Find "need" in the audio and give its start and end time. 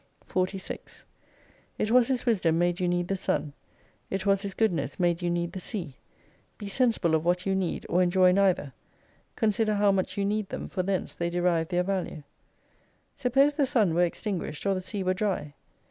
2.87-3.07, 5.29-5.51, 7.53-7.85, 10.25-10.49